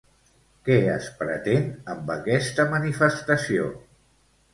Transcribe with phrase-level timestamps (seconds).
[0.69, 3.69] Què es pretén amb aquesta manifestació?